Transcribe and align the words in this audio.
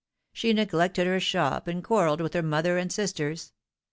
She 0.33 0.51
neglected 0.53 1.05
her 1.05 1.19
shop, 1.19 1.67
and 1.67 1.83
quarrelled 1.83 2.21
with 2.21 2.33
her 2.33 2.41
mother 2.41 2.75
and 2.79 2.91
sisters. 2.91 3.53